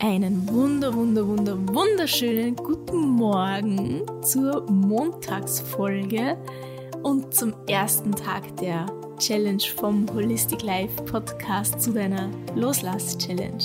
[0.00, 6.36] Einen wunder, wunder, wunder, wunderschönen guten Morgen zur Montagsfolge
[7.02, 8.86] und zum ersten Tag der
[9.18, 13.64] Challenge vom Holistic Life Podcast zu deiner Loslass-Challenge.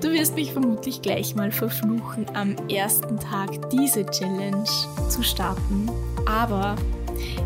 [0.00, 4.64] Du wirst mich vermutlich gleich mal verfluchen, am ersten Tag diese Challenge
[5.10, 5.90] zu starten,
[6.24, 6.74] aber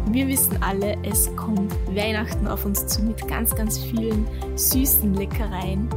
[0.07, 4.25] wir wissen alle, es kommt Weihnachten auf uns zu mit ganz, ganz vielen
[4.55, 5.89] süßen Leckereien.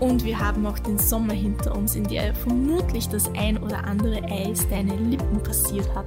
[0.00, 4.22] Und wir haben auch den Sommer hinter uns, in der vermutlich das ein oder andere
[4.24, 6.06] Eis deine Lippen passiert hat.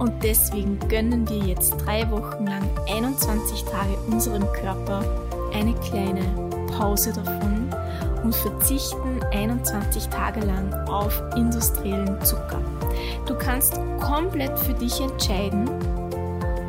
[0.00, 5.04] Und deswegen gönnen wir jetzt drei Wochen lang 21 Tage unserem Körper
[5.54, 6.24] eine kleine
[6.76, 7.70] Pause davon
[8.24, 12.60] und verzichten 21 Tage lang auf industriellen Zucker.
[13.26, 15.68] Du kannst komplett für dich entscheiden,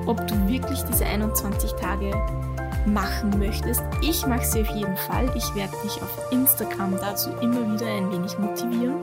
[0.05, 2.11] ob du wirklich diese 21 Tage
[2.85, 3.83] machen möchtest.
[4.01, 5.29] Ich mache sie auf jeden Fall.
[5.35, 8.95] Ich werde dich auf Instagram dazu immer wieder ein wenig motivieren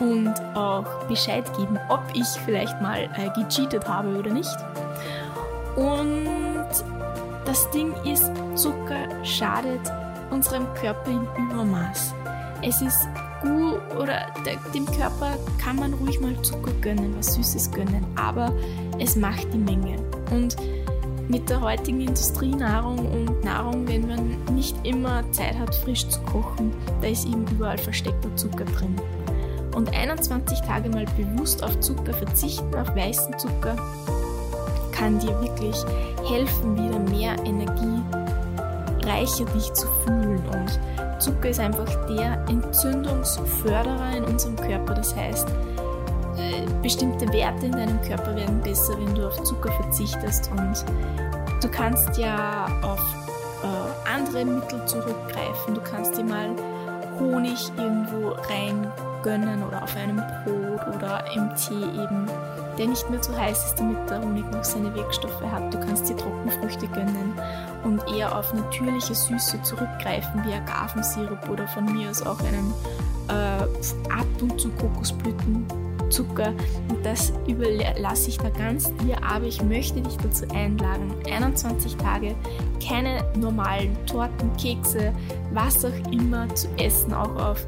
[0.00, 4.56] und auch Bescheid geben, ob ich vielleicht mal äh, gecheatet habe oder nicht.
[5.76, 6.68] Und
[7.44, 9.80] das Ding ist, Zucker schadet
[10.30, 12.14] unserem Körper in Übermaß.
[12.62, 13.08] Es ist
[13.42, 14.26] gut oder
[14.74, 18.52] dem Körper kann man ruhig mal Zucker gönnen, was Süßes gönnen, aber
[18.98, 19.98] es macht die Menge.
[20.30, 20.56] Und
[21.28, 26.72] mit der heutigen Industrienahrung und Nahrung, wenn man nicht immer Zeit hat, frisch zu kochen,
[27.00, 28.96] da ist eben überall versteckter Zucker drin.
[29.74, 33.76] Und 21 Tage mal bewusst auf Zucker verzichten, auf weißen Zucker,
[34.92, 35.76] kann dir wirklich
[36.26, 38.02] helfen, wieder mehr Energie,
[39.04, 40.42] reicher dich zu fühlen.
[40.48, 40.80] Und
[41.20, 44.94] Zucker ist einfach der Entzündungsförderer in unserem Körper.
[44.94, 45.48] Das heißt,
[46.82, 50.84] bestimmte Werte in deinem Körper werden besser, wenn du auf Zucker verzichtest und
[51.62, 53.00] du kannst ja auf
[53.62, 55.74] äh, andere Mittel zurückgreifen.
[55.74, 56.50] Du kannst dir mal
[57.18, 58.92] Honig irgendwo rein
[59.22, 62.26] gönnen oder auf einem Brot oder im Tee eben,
[62.78, 65.74] der nicht mehr zu heiß ist, damit der Honig noch seine Wirkstoffe hat.
[65.74, 67.32] Du kannst dir Trockenfrüchte gönnen
[67.82, 72.72] und eher auf natürliche Süße zurückgreifen, wie Agavensirup oder von mir aus auch einen
[73.28, 75.66] äh, ab und zu Kokosblüten
[76.10, 76.52] Zucker
[76.88, 82.34] und das überlasse ich da ganz dir, aber ich möchte dich dazu einladen, 21 Tage
[82.86, 85.12] keine normalen Torten, Kekse,
[85.52, 87.66] was auch immer zu essen, auch auf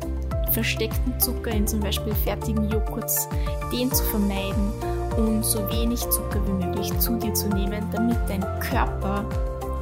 [0.52, 3.28] versteckten Zucker in zum Beispiel fertigen Joghurts,
[3.72, 4.72] den zu vermeiden
[5.16, 9.24] und so wenig Zucker wie möglich zu dir zu nehmen, damit dein Körper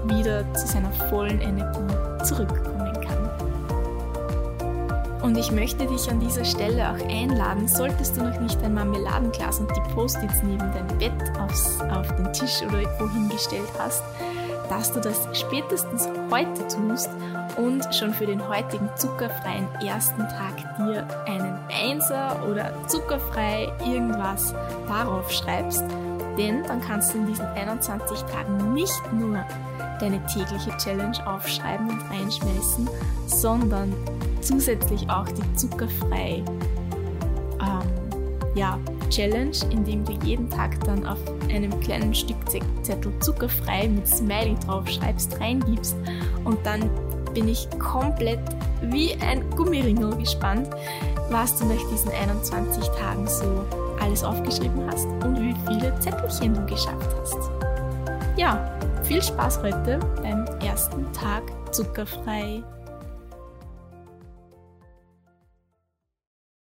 [0.07, 2.76] wieder zu seiner vollen Energie zurückkommt.
[5.27, 9.59] Und ich möchte dich an dieser Stelle auch einladen, solltest du noch nicht ein Marmeladenglas
[9.59, 14.05] und die Post-its neben dein Bett aufs, auf den Tisch oder wohin gestellt hast,
[14.69, 17.11] dass du das spätestens heute tust
[17.57, 24.55] und schon für den heutigen zuckerfreien ersten Tag dir einen Einser oder zuckerfrei irgendwas
[24.87, 25.83] darauf schreibst.
[26.39, 29.45] Denn dann kannst du in diesen 21 Tagen nicht nur
[30.01, 32.89] deine tägliche Challenge aufschreiben und reinschmeißen,
[33.27, 33.93] sondern
[34.41, 36.43] zusätzlich auch die zuckerfrei
[37.61, 37.83] ähm,
[38.55, 38.79] ja,
[39.11, 41.19] Challenge, indem du jeden Tag dann auf
[41.49, 42.37] einem kleinen Stück
[42.83, 45.97] Zettel zuckerfrei mit Smiley draufschreibst, reingibst
[46.45, 46.91] und dann
[47.35, 48.41] bin ich komplett
[48.83, 50.69] wie ein Gummiringel gespannt,
[51.31, 53.45] was du nach diesen 21 Tagen so
[54.01, 57.56] alles aufgeschrieben hast und wie viele Zettelchen du geschafft hast.
[58.37, 61.43] Ja, viel Spaß heute beim ersten Tag
[61.73, 62.63] zuckerfrei